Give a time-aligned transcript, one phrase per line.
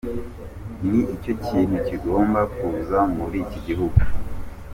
[0.89, 3.99] Ni cyo kintu kigomba kuzamura igihugu.